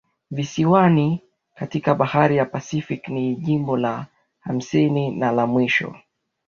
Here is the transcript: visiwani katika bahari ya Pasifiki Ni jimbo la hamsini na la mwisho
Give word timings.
visiwani 0.31 1.21
katika 1.55 1.95
bahari 1.95 2.37
ya 2.37 2.45
Pasifiki 2.45 3.11
Ni 3.11 3.35
jimbo 3.35 3.77
la 3.77 4.07
hamsini 4.43 5.11
na 5.11 5.31
la 5.31 5.47
mwisho 5.47 5.95